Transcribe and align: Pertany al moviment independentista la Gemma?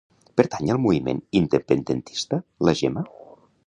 Pertany 0.39 0.71
al 0.75 0.79
moviment 0.85 1.21
independentista 1.43 2.43
la 2.69 2.79
Gemma? 2.83 3.09